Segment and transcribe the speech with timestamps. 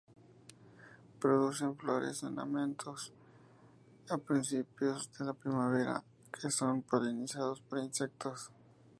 [1.19, 3.13] Producen flores en amentos,
[4.09, 8.49] a principios de la primavera, que son polinizadas por insectos.